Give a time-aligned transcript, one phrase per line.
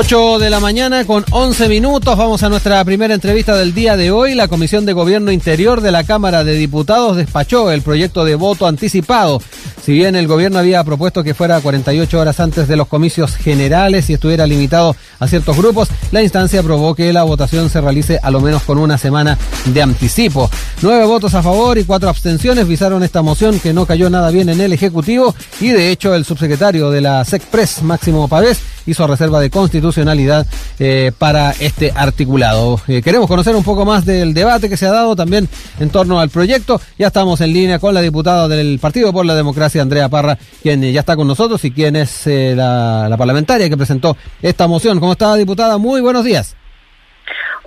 [0.00, 2.16] 8 de la mañana con 11 minutos.
[2.16, 4.34] Vamos a nuestra primera entrevista del día de hoy.
[4.34, 8.66] La Comisión de Gobierno Interior de la Cámara de Diputados despachó el proyecto de voto
[8.66, 9.42] anticipado.
[9.82, 14.08] Si bien el gobierno había propuesto que fuera 48 horas antes de los comicios generales
[14.08, 18.30] y estuviera limitado a ciertos grupos, la instancia aprobó que la votación se realice a
[18.30, 19.36] lo menos con una semana
[19.66, 20.50] de anticipo.
[20.80, 24.48] Nueve votos a favor y cuatro abstenciones visaron esta moción que no cayó nada bien
[24.48, 29.40] en el Ejecutivo y de hecho el subsecretario de la SECPRES, Máximo Pavés, hizo reserva
[29.40, 29.50] de
[29.90, 30.46] constitucionalidad
[30.78, 32.80] eh, para este articulado.
[32.88, 36.20] Eh, queremos conocer un poco más del debate que se ha dado también en torno
[36.20, 36.80] al proyecto.
[36.98, 40.80] Ya estamos en línea con la diputada del Partido por la Democracia, Andrea Parra, quien
[40.92, 45.00] ya está con nosotros y quien es eh, la, la parlamentaria que presentó esta moción.
[45.00, 45.78] ¿Cómo está, diputada?
[45.78, 46.56] Muy buenos días.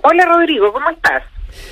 [0.02, 1.22] Hola, Rodrigo, ¿cómo estás?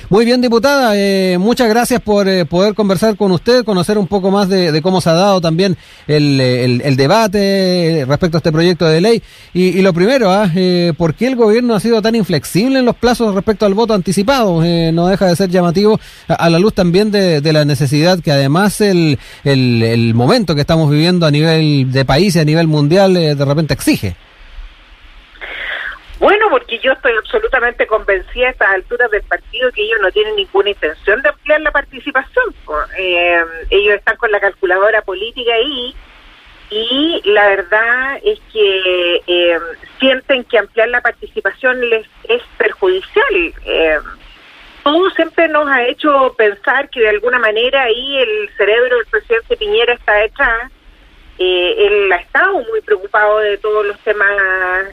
[0.09, 0.93] Muy bien, diputada.
[0.95, 5.01] Eh, muchas gracias por eh, poder conversar con usted, conocer un poco más de, cómo
[5.01, 9.23] se ha dado también el, el, debate respecto a este proyecto de ley.
[9.53, 10.49] Y, y lo primero, ¿ah?
[10.55, 13.93] eh, ¿por qué el gobierno ha sido tan inflexible en los plazos respecto al voto
[13.93, 14.63] anticipado?
[14.63, 18.31] Eh, no deja de ser llamativo a, la luz también de, de, la necesidad que
[18.31, 22.67] además el, el, el, momento que estamos viviendo a nivel de país y a nivel
[22.67, 24.15] mundial eh, de repente exige.
[26.23, 30.37] Bueno, porque yo estoy absolutamente convencida a estas alturas del partido que ellos no tienen
[30.37, 32.55] ninguna intención de ampliar la participación.
[32.97, 35.93] Eh, ellos están con la calculadora política ahí
[36.69, 39.59] y la verdad es que eh,
[39.99, 43.53] sienten que ampliar la participación les es perjudicial.
[43.65, 43.99] Eh,
[44.81, 49.57] todo siempre nos ha hecho pensar que de alguna manera ahí el cerebro del presidente
[49.57, 50.71] Piñera está detrás
[51.39, 54.29] eh, él ha estado muy preocupado de todos los temas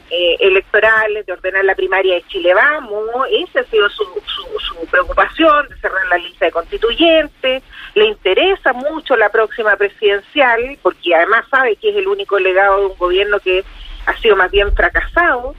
[0.09, 5.69] eh, electorales, de ordenar la primaria de Chile Vamos, esa ha sido su, su, preocupación,
[5.69, 11.75] de cerrar la lista de constituyentes, le interesa mucho la próxima presidencial, porque además sabe
[11.75, 13.63] que es el único legado de un gobierno que
[14.07, 15.53] ha sido más bien fracasado,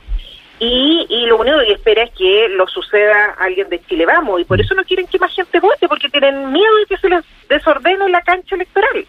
[0.59, 4.45] y, y lo único que espera es que lo suceda alguien de Chile Vamos, y
[4.45, 7.25] por eso no quieren que más gente vote, porque tienen miedo de que se les
[7.49, 9.07] desordene la cancha electoral.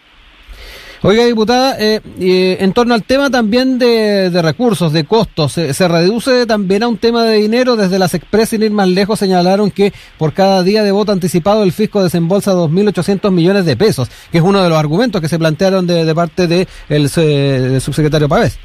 [1.02, 5.74] Oiga, diputada, eh, eh, en torno al tema también de, de recursos, de costos, ¿se,
[5.74, 7.76] ¿se, reduce también a un tema de dinero?
[7.76, 11.62] Desde las Express, sin ir más lejos, señalaron que por cada día de voto anticipado
[11.62, 15.38] el fisco desembolsa 2.800 millones de pesos, que es uno de los argumentos que se
[15.38, 18.58] plantearon de, de parte del de el subsecretario Pávez.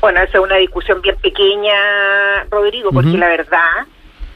[0.00, 3.18] Bueno, esa es una discusión bien pequeña, Rodrigo, porque uh -huh.
[3.18, 3.86] la verdad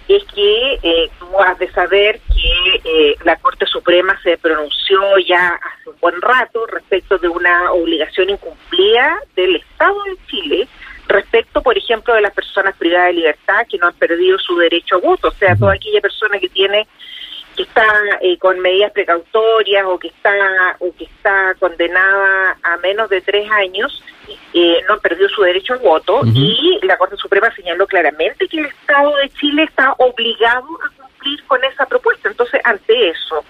[0.08, 5.58] es que eh, tú has de saber que eh, la Corte Suprema se pronunció ya
[5.62, 10.68] hace un buen rato respecto de una obligación incumplida del Estado de Chile
[11.08, 14.96] respecto, por ejemplo, de las personas privadas de libertad que no han perdido su derecho
[14.96, 16.86] a voto, o sea, toda aquella persona que tiene
[17.56, 17.86] que está
[18.20, 23.50] eh, con medidas precautorias o que está o que está condenada a menos de tres
[23.50, 24.02] años
[24.54, 26.32] eh, no perdió su derecho al voto uh -huh.
[26.34, 31.42] y la Corte Suprema señaló claramente que el Estado de Chile está obligado a cumplir
[31.44, 32.28] con esa propuesta.
[32.28, 33.44] Entonces, ante eso,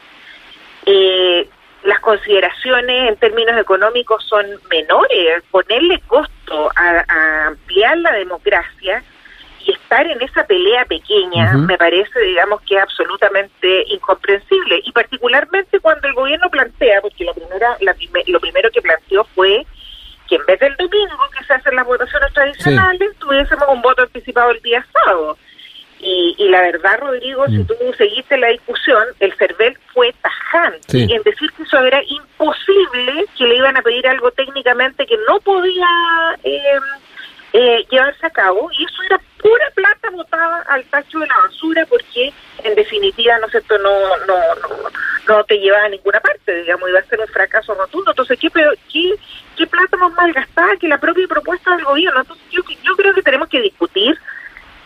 [0.87, 1.49] eh,
[1.83, 5.43] las consideraciones en términos económicos son menores.
[5.51, 9.03] Ponerle costo a, a ampliar la democracia
[9.93, 11.67] estar en esa pelea pequeña uh -huh.
[11.67, 14.81] me parece, digamos, que es absolutamente incomprensible.
[14.85, 19.25] Y particularmente cuando el gobierno plantea, porque la primera, la prime, lo primero que planteó
[19.35, 19.67] fue
[20.29, 23.19] que en vez del domingo que se hacen las votaciones tradicionales, sí.
[23.19, 25.37] tuviésemos un voto anticipado el día sábado.
[26.01, 27.51] Y, y la verdad, Rodrigo, mm.
[27.51, 31.07] si tú seguiste la discusión, el CERVEL fue tajante sí.
[31.09, 35.39] en decir que eso era imposible, que le iban a pedir algo técnicamente que no
[35.41, 35.87] podía
[36.43, 36.81] eh,
[37.53, 41.87] eh, llevarse a cabo, y eso era pura plata botada al tacho de la basura,
[41.87, 42.33] porque
[42.65, 44.91] en definitiva, ¿no cierto?, no, no, no,
[45.29, 48.13] no te llevaba a ninguna parte, digamos, iba a ser un fracaso rotundo.
[48.13, 48.49] Entonces, ¿qué,
[48.93, 49.15] qué,
[49.57, 52.21] qué plata más malgastada que la propia propuesta del gobierno?
[52.21, 54.19] Entonces, yo, yo creo que tenemos que discutir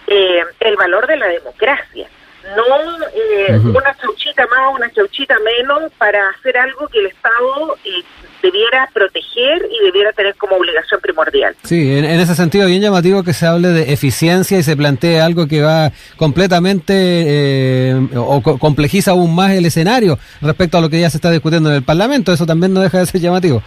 [0.06, 2.08] eh, el valor de la democracia
[2.54, 2.64] no
[3.12, 3.76] eh, uh -huh.
[3.76, 8.02] una chauchita más, una chauchita menos para hacer algo que el Estado eh,
[8.46, 11.54] debiera proteger y debiera tener como obligación primordial.
[11.64, 15.20] Sí, en, en, ese sentido bien llamativo que se hable de eficiencia y se plantee
[15.20, 20.88] algo que va completamente eh, o co complejiza aún más el escenario respecto a lo
[20.88, 22.32] que ya se está discutiendo en el Parlamento.
[22.32, 23.62] Eso también no deja de ser llamativo.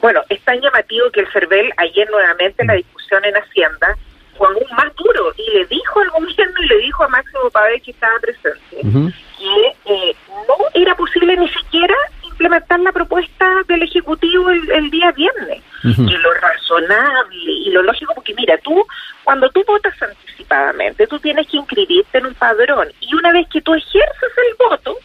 [0.00, 3.96] Bueno, es tan llamativo que el CERVEL ayer nuevamente en la discusión en Hacienda
[4.36, 7.82] fue aún más duro y le dijo al gobierno y le dijo a Máximo Pavés
[7.82, 9.14] que estaba presente uh -huh.
[9.38, 10.16] que eh,
[10.48, 11.94] no era posible ni siquiera
[12.24, 13.31] implementar la propuesta
[13.66, 15.62] del Ejecutivo el, el día viernes.
[15.84, 16.10] Uh -huh.
[16.10, 18.84] Y lo razonable y lo lógico, porque mira, tú,
[19.24, 23.60] cuando tú votas anticipadamente, tú tienes que inscribirte en un padrón y una vez que
[23.60, 24.96] tú ejerces el voto,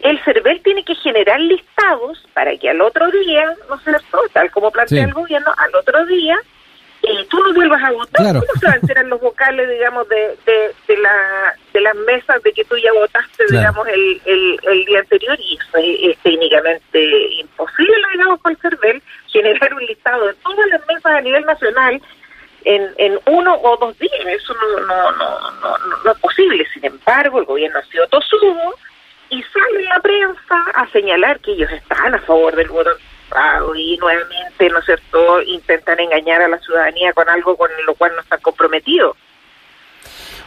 [0.00, 3.92] el CERVEL tiene que generar listados para que al otro día, no sé,
[4.32, 5.08] tal como plantea sí.
[5.08, 6.38] el gobierno, al otro día
[7.04, 8.32] eh, tú no vuelvas a votar?
[8.32, 12.76] ¿Cómo se enterar los vocales, digamos, de, de, la, de las mesas de que tú
[12.78, 15.36] ya votaste, digamos, el, el, día anterior?
[15.40, 21.06] Y eso es, técnicamente imposible, digamos, por CERVEL, generar un listado de todas las mesas
[21.06, 22.00] a nivel nacional
[22.64, 24.26] en, en uno o dos días.
[24.26, 26.64] Eso no, no, no, no, no, es posible.
[26.72, 28.76] Sin embargo, el gobierno ha sido tosudo
[29.30, 32.96] y sale la prensa a señalar que ellos están a favor del voto
[33.74, 38.12] y nuevamente, ¿no es cierto?, intentan engañar a la ciudadanía con algo con lo cual
[38.14, 39.16] no están comprometidos.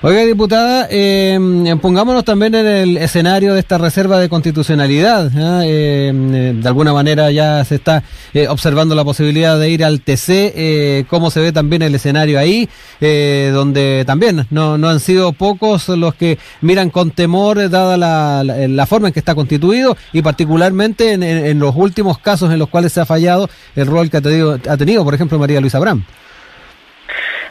[0.04, 1.40] Oiga, diputada, eh,
[1.82, 5.32] pongámonos también en el escenario de esta reserva de constitucionalidad.
[5.36, 10.02] Eh, eh, de alguna manera ya se está eh, observando la posibilidad de ir al
[10.02, 11.08] TC.
[11.10, 12.70] ¿Cómo se ve también el escenario ahí?
[13.00, 18.86] donde también no, no han sido pocos los que miran con temor, dada la, la,
[18.86, 22.94] forma en que está constituido y particularmente en, en, los últimos casos en los cuales
[22.94, 26.04] se ha fallado el rol que ha tenido, ha tenido por ejemplo, María Luisa Abraham.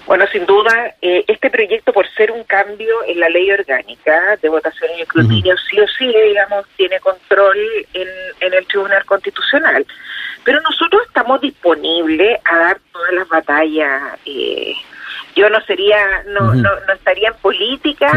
[0.06, 4.49] Bueno, sin duda, eh, este proyecto, por ser un cambio en la ley orgánica de
[4.49, 7.56] votación y escrutinio, sí o sí, digamos, tiene control
[7.93, 8.08] en,
[8.41, 9.85] el Tribunal Constitucional.
[10.44, 14.00] Pero nosotros estamos disponibles a dar todas las batallas.
[14.25, 14.75] Eh,
[15.35, 18.12] yo no sería, no, no, no, estaría en política.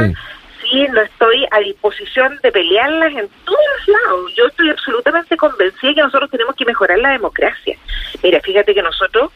[0.62, 0.88] Sí.
[0.89, 4.31] no estoy a disposición de pelearlas en todos lados.
[4.36, 7.75] Yo estoy absolutamente convencida que nosotros tenemos que mejorar la democracia.
[8.21, 9.31] Mira, fíjate que nosotros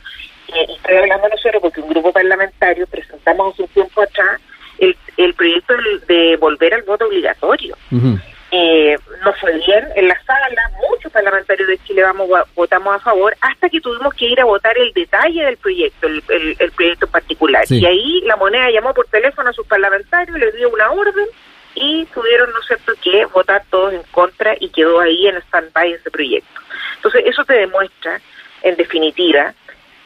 [0.67, 4.41] estoy hablando nosotros porque un grupo parlamentario presentamos hace un tiempo atrás
[4.79, 5.73] el, el proyecto
[6.07, 7.75] de, volver al voto obligatorio.
[8.55, 8.95] eh,
[9.25, 10.47] no fue bien en la sala,
[10.89, 14.77] muchos parlamentarios de Chile vamos votamos a favor, hasta que tuvimos que ir a votar
[14.77, 16.23] el detalle del proyecto, el,
[16.59, 17.63] el, proyecto particular.
[17.67, 21.25] Y ahí la moneda llamó por teléfono a sus parlamentarios, les dio una orden
[21.73, 25.93] y tuvieron, ¿no es cierto?, que votar todos en contra y quedó ahí en stand-by
[25.93, 26.61] ese proyecto.
[26.97, 28.21] Entonces, eso te demuestra,
[28.61, 29.55] en definitiva,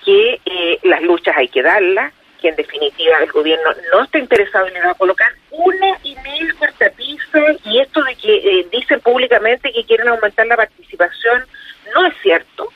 [0.07, 4.67] que eh, las luchas hay que darlas, que en definitiva el gobierno no está interesado
[4.67, 9.69] en ir a colocar una y mil cortapisas y esto de que eh, dicen públicamente
[9.73, 11.43] que quieren aumentar la participación
[11.93, 12.71] no es cierto,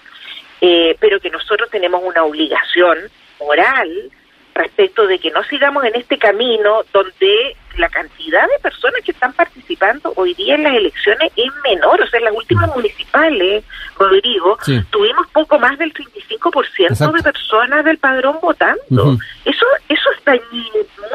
[0.59, 2.97] eh, pero que nosotros tenemos una obligación
[3.39, 4.11] moral
[4.53, 9.31] respecto de que no sigamos en este camino donde la cantidad de personas que están
[9.31, 12.01] participando hoy día en las elecciones es menor.
[12.01, 13.63] O sea, las últimas municipales,
[14.01, 14.57] Rodrigo,
[14.89, 19.17] tuvimos poco más del 35% de personas del padrón votando.
[19.45, 20.41] Eso eso es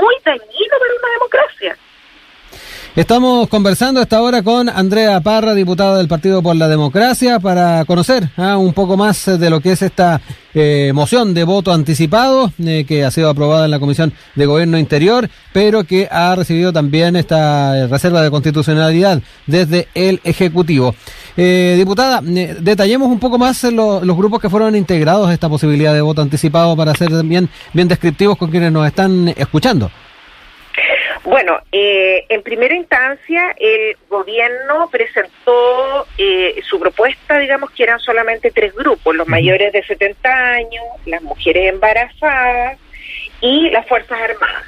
[0.00, 1.76] muy dañino para una democracia.
[2.96, 8.30] Estamos conversando esta hora con Andrea Parra, diputada del Partido por la Democracia, para conocer
[8.38, 10.22] ah, un poco más de lo que es esta
[10.54, 14.78] eh, moción de voto anticipado eh, que ha sido aprobada en la Comisión de Gobierno
[14.78, 20.94] Interior, pero que ha recibido también esta eh, reserva de constitucionalidad desde el Ejecutivo.
[21.36, 26.22] diputada, detallemos un poco más los grupos que fueron integrados a esta posibilidad de voto
[26.22, 29.90] anticipado para ser bien, bien descriptivos con quienes nos están escuchando.
[31.24, 38.50] Bueno, eh, en primera instancia el gobierno presentó eh, su propuesta, digamos que eran solamente
[38.50, 42.78] tres grupos, los mayores de 70 años, las mujeres embarazadas
[43.40, 44.64] y las Fuerzas Armadas.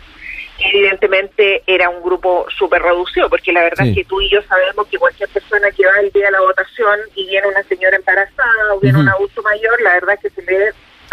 [0.61, 4.89] Evidentemente era un grupo súper reducido, porque la verdad es que tú y yo sabemos
[4.89, 8.75] que cualquier persona que va el día de la votación y viene una señora embarazada
[8.75, 10.59] o viene un adulto mayor, la verdad es que se le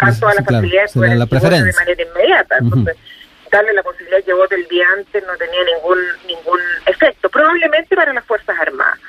[0.01, 2.57] dan todas las facilidades de manera inmediata.
[2.59, 2.97] Entonces,
[3.55, 7.95] darle la posibilidad de que vote el día antes no tenía ningún ningún efecto, probablemente
[7.95, 8.99] para las Fuerzas Armadas.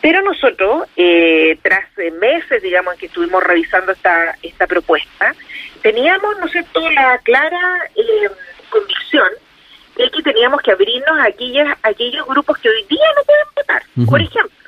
[0.00, 1.84] Pero nosotros, eh, tras
[2.18, 5.34] meses, digamos, en que estuvimos revisando esta, esta propuesta,
[5.82, 8.30] teníamos, ¿no sé, toda la clara eh,
[8.70, 9.28] convicción
[9.96, 13.82] de que teníamos que abrirnos a, aquellas, aquellos grupos que hoy día no pueden votar.
[14.08, 14.61] Por ejemplo,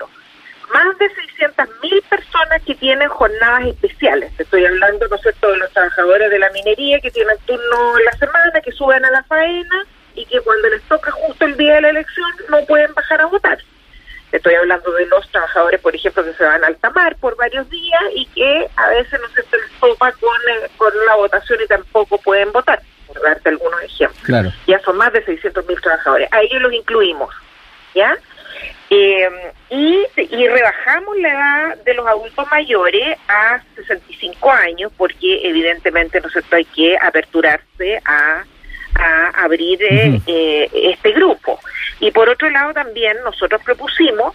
[0.75, 4.37] más de 600.000 personas que tienen jornadas especiales.
[4.37, 7.97] Te estoy hablando, ¿no es cierto?, de los trabajadores de la minería que tienen turno
[7.97, 11.57] en la semana, que suben a la faena y que cuando les toca justo el
[11.57, 13.59] día de la elección no pueden bajar a votar.
[14.33, 17.71] Estoy hablando de los trabajadores, por ejemplo, que se van a alta mar por varios
[17.71, 21.69] días y que a veces no se les topa con, eh, con la votación y
[21.69, 24.53] tampoco pueden votar, por darte algunos ejemplos.
[24.67, 26.29] Ya son más de 600.000 trabajadores.
[26.33, 27.33] A ellos los incluimos,
[27.95, 28.19] ¿ya?
[28.97, 29.29] Eh,
[29.71, 36.53] y, y rebajamos la edad de los adultos mayores a 65 años porque evidentemente nosotros
[36.53, 38.45] hay que aperturarse a,
[38.95, 41.59] a abrir eh, eh, este grupo.
[41.99, 44.35] Y por otro lado también nosotros propusimos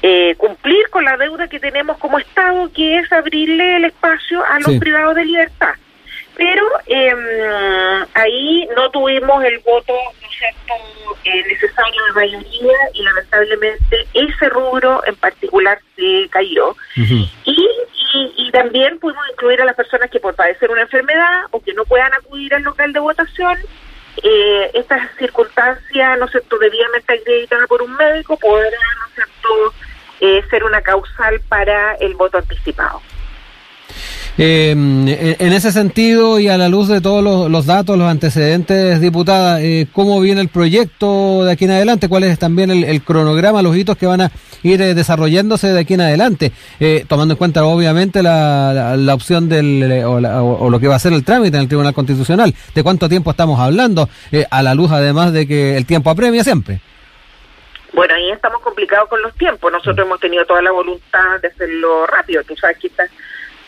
[0.00, 4.60] eh, cumplir con la deuda que tenemos como Estado, que es abrirle el espacio a
[4.60, 5.74] los privados de libertad.
[6.36, 7.12] Pero eh,
[8.14, 9.92] ahí no tuvimos el voto
[11.24, 16.76] eh, necesario de mayoría y lamentablemente ese rubro en particular se cayó.
[16.96, 21.60] y, y, Y también pudimos incluir a las personas que por padecer una enfermedad o
[21.60, 23.58] que no puedan acudir al local de votación,
[24.22, 29.74] eh, esta circunstancia, ¿no es cierto?, debidamente acreditada por un médico, podrá, ¿no es cierto?,
[30.20, 33.00] eh, ser una causal para el voto anticipado.
[34.40, 39.60] Eh, en ese sentido y a la luz de todos los, datos, los antecedentes, diputada,
[39.60, 42.08] eh, ¿cómo viene el proyecto de aquí en adelante?
[42.08, 44.30] ¿Cuál es también el, cronograma, los hitos que van a
[44.62, 46.52] ir eh, desarrollándose de aquí en adelante?
[46.78, 51.14] Eh, tomando en cuenta, obviamente, la, la, opción del o, lo que va a ser
[51.14, 52.54] el trámite en el Tribunal Constitucional.
[52.76, 54.08] ¿De cuánto tiempo estamos hablando?
[54.50, 56.80] a la luz, además, de que el tiempo apremia siempre.
[57.92, 59.72] Bueno, ahí estamos complicados con los tiempos.
[59.72, 62.44] Nosotros hemos tenido toda la voluntad de hacerlo rápido.
[62.44, 63.04] Tú sabes que está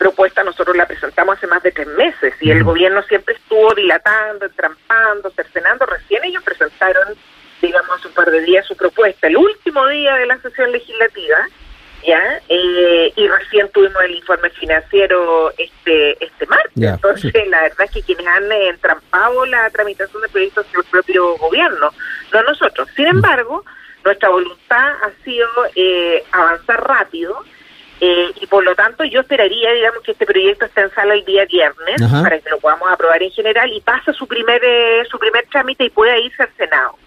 [0.01, 4.47] propuesta nosotros la presentamos hace más de tres meses y el gobierno siempre estuvo dilatando,
[4.47, 5.85] entrampando, cercenando.
[5.85, 7.15] Recién ellos presentaron,
[7.61, 11.37] digamos, hace un par de días su propuesta, el último día de la sesión legislativa,
[12.03, 12.41] ¿ya?
[12.49, 16.71] Eh, y recién tuvimos el informe financiero este este martes.
[16.75, 21.37] Entonces, la verdad es que quienes han entrampado la tramitación de proyectos es el propio
[21.37, 21.91] gobierno,
[22.33, 22.89] no nosotros.
[22.95, 23.63] Sin embargo,
[24.03, 27.45] nuestra voluntad ha sido eh, avanzar rápido
[28.03, 31.23] eh, y por lo tanto yo esperaría, digamos, que este proyecto esté en sala el
[31.23, 35.19] día viernes para que lo podamos aprobar en general y pase su primer eh, su
[35.19, 36.97] primer trámite y pueda irse al Senado.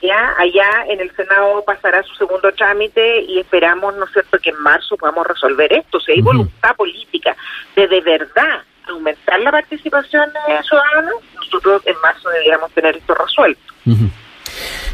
[0.00, 4.48] Ya allá en el Senado pasará su segundo trámite y esperamos, ¿no es cierto?, que
[4.48, 6.00] en marzo podamos resolver esto.
[6.00, 7.36] Si hay voluntad política
[7.76, 10.30] de de verdad aumentar la participación
[10.66, 13.74] ciudadana, nosotros en marzo deberíamos tener esto resuelto.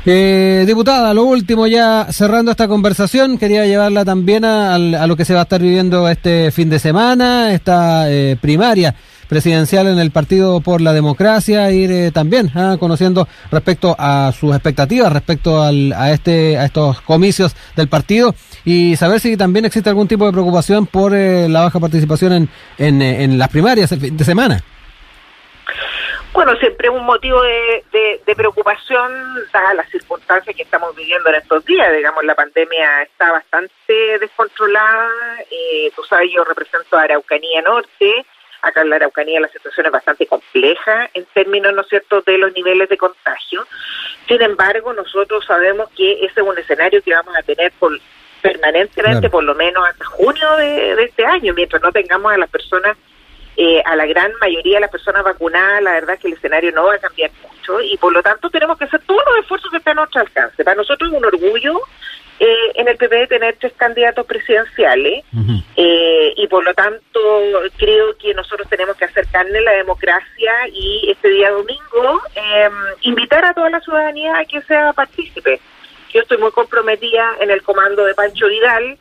[0.07, 5.33] Eh, diputada, lo último ya cerrando esta conversación, quería llevarla también a, lo que se
[5.33, 8.95] va a estar viviendo este fin de semana, esta eh, primaria
[9.29, 14.55] presidencial en el Partido por la Democracia, ir eh, también ah, conociendo respecto a sus
[14.55, 18.35] expectativas, respecto al, a, este, a estos comicios del partido
[18.65, 22.49] y saber si también existe algún tipo de preocupación por eh, la baja participación en,
[22.79, 24.63] en, en las primarias el fin de semana.
[26.35, 27.85] Bueno, siempre es un motivo de,
[28.27, 29.13] de, preocupación,
[29.53, 31.97] dadas las circunstancias que estamos viviendo en estos días.
[31.97, 35.09] Digamos, la pandemia está bastante descontrolada.
[35.49, 38.27] Eh, tú sabes, yo represento a Araucanía Norte.
[38.63, 42.37] Acá en la Araucanía la situación es bastante compleja en términos, ¿no es cierto?, de
[42.37, 43.65] los niveles de contagio.
[44.27, 47.97] Sin embargo, nosotros sabemos que ese es un escenario que vamos a tener por,
[48.43, 52.51] permanentemente, por lo menos hasta junio de, de este año, mientras no tengamos a las
[52.51, 52.97] personas
[53.57, 56.73] eh, a la gran mayoría de las personas vacunadas, la verdad es que el escenario
[56.73, 59.71] no va a cambiar mucho y por lo tanto tenemos que hacer todos los esfuerzos
[59.71, 60.65] que están a nuestro alcance.
[60.65, 61.81] Para nosotros es un orgullo
[62.41, 65.25] eh, en el PP tener tres candidatos presidenciales
[65.77, 67.21] eh, y por lo tanto
[67.77, 73.45] creo que nosotros tenemos que hacer carne la democracia y este día domingo em, invitar
[73.45, 75.61] a toda la ciudadanía a que sea partícipe.
[76.13, 78.99] Yo estoy muy comprometida en el comando de Pancho Vidal,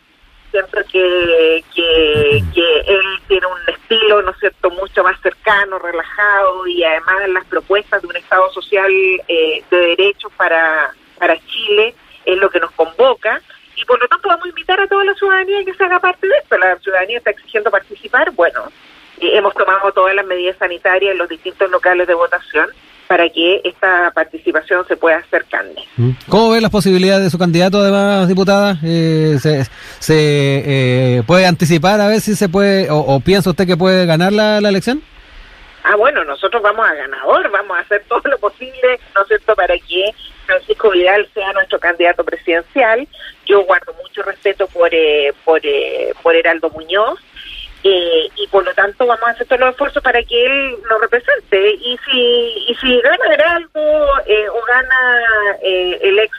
[0.54, 2.44] siento que, que,
[2.86, 8.02] él tiene un estilo, ¿no es cierto?, mucho más cercano, relajado y además las propuestas
[8.02, 8.92] de un Estado social
[9.28, 11.96] eh, de derechos para, para Chile
[12.26, 13.42] es lo que nos convoca
[13.76, 16.28] y por lo tanto vamos a invitar a toda la ciudadanía que se haga parte
[16.28, 16.58] de esto.
[16.60, 18.66] La ciudadanía está exigiendo participar, bueno,
[19.20, 22.70] eh, hemos tomado todas las medidas sanitarias en los distintos locales de votación
[23.14, 25.88] para que esta participación se pueda hacer carne.
[25.98, 26.10] Mm.
[26.28, 28.80] ¿Cómo ve las posibilidades de su candidato, además, diputada?
[28.84, 29.66] Eh, ¿Se,
[30.00, 34.34] se eh, puede anticipar a ver si se puede, o, piensa usted que puede ganar
[34.34, 35.04] la, elección?
[35.84, 39.54] Ah, bueno, nosotros vamos a ganador, vamos a hacer todo lo posible, ¿no es cierto?,
[39.54, 40.06] para que
[40.48, 43.08] Francisco Vidal sea nuestro candidato presidencial.
[43.46, 47.20] Yo guardo mucho respeto por, eh, por, eh, por Heraldo Muñoz,
[47.86, 51.02] eh, y por lo tanto vamos a hacer todos los esfuerzos para que él nos
[51.02, 56.38] represente y si y si gana algo eh, o gana eh, el ex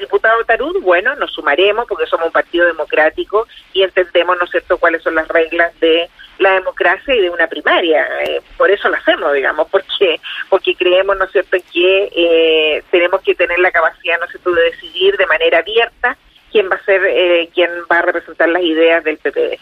[0.00, 4.78] diputado Tarud, bueno, nos sumaremos porque somos un partido democrático y entendemos, ¿no es cierto?,
[4.78, 8.08] cuáles son las reglas de la democracia y de una primaria.
[8.56, 13.58] por eso lo hacemos, digamos, porque porque creemos, ¿no es cierto?, que tenemos que tener
[13.58, 16.16] la capacidad, ¿no es cierto?, de decidir de manera abierta
[16.56, 19.58] quién va a ser, eh, quién va a representar las ideas del PPD.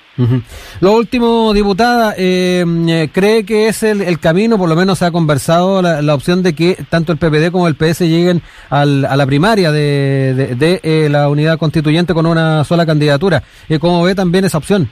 [0.81, 5.83] Lo último, diputada, eh, ¿cree que es el, camino, por lo menos se ha conversado,
[5.83, 9.73] la, opción de que tanto el PPD como el PS lleguen al, a la primaria
[9.73, 13.43] de, de, eh, la unidad constituyente con una sola candidatura?
[13.81, 14.89] ¿Cómo ve también esa opción?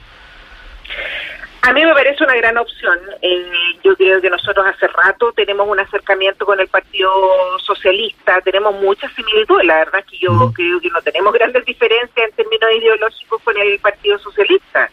[1.65, 2.99] A mí me parece una gran opción.
[3.21, 3.49] Eh,
[3.85, 7.09] yo creo que nosotros hace rato tenemos un acercamiento con el Partido
[7.59, 9.65] Socialista, tenemos muchas similitudes.
[9.65, 13.57] La verdad es que yo creo que no tenemos grandes diferencias en términos ideológicos con
[13.57, 14.89] el Partido Socialista.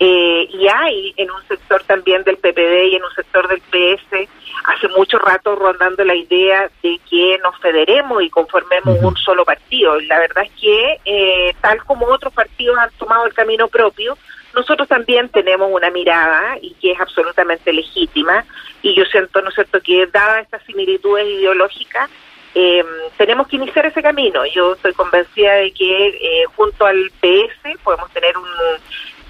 [0.00, 4.28] Eh, y hay en un sector también del PPD y en un sector del PS
[4.64, 9.98] hace mucho rato rondando la idea de que nos federemos y conformemos un solo partido.
[9.98, 14.18] Y la verdad es que, eh, tal como otros partidos han tomado el camino propio,
[14.54, 18.44] nosotros también tenemos una mirada y que es absolutamente legítima
[18.82, 22.10] y yo siento, ¿no es cierto?, que dadas estas similitudes ideológicas,
[22.54, 22.84] eh,
[23.16, 24.44] tenemos que iniciar ese camino.
[24.46, 28.44] Yo estoy convencida de que eh, junto al PS podemos tener un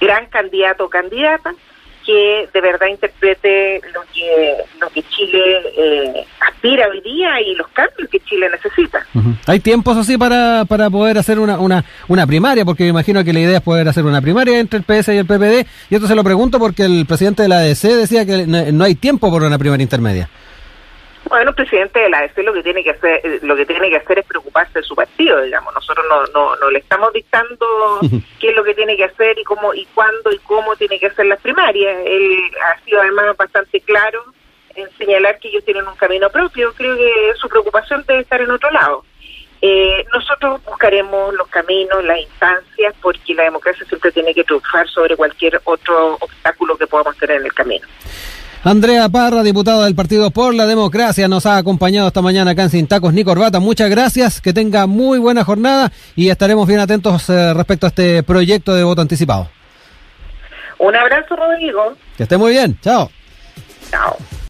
[0.01, 1.55] gran candidato o candidata
[2.05, 6.27] que de verdad interprete lo que lo que Chile eh,
[6.63, 9.05] aspira hoy día y los cambios que Chile necesita.
[9.47, 12.65] ¿Hay tiempos así para, para poder hacer una, una, una primaria?
[12.65, 15.19] Porque me imagino que la idea es poder hacer una primaria entre el PS y
[15.19, 15.67] el PPD.
[15.91, 18.95] Y esto se lo pregunto porque el presidente de la ADC decía que no hay
[18.95, 20.29] tiempo por una primaria intermedia.
[21.29, 23.97] Bueno, el presidente de la ADC lo que tiene que hacer, lo que tiene que
[23.97, 25.75] hacer es preocuparse de su partido, digamos.
[25.75, 27.67] Nosotros no, no, no le estamos dictando
[28.39, 31.07] qué es lo que tiene que hacer y cómo y cuándo y cómo tiene que
[31.07, 31.97] hacer las primarias.
[32.05, 34.23] Él ha sido además bastante claro
[34.77, 36.73] en señalar que ellos tienen un camino propio.
[36.75, 39.05] Creo que su preocupación debe estar en otro lado.
[39.65, 45.17] Eh, nosotros buscaremos los caminos, las instancias, porque la democracia siempre tiene que triunfar sobre
[45.17, 47.87] cualquier otro obstáculo que podamos tener en el camino.
[48.65, 52.71] Andrea Parra, diputada del Partido por la Democracia, nos ha acompañado esta mañana acá en
[52.71, 53.61] Sin Tacos ni Corbata.
[53.61, 58.23] Muchas gracias, que tenga muy buena jornada y estaremos bien atentos eh, respecto a este
[58.23, 59.49] proyecto de voto anticipado.
[60.79, 61.95] Un abrazo, Rodrigo.
[62.17, 62.79] Que esté muy bien.
[62.81, 63.11] Chao.
[63.91, 64.17] Chao.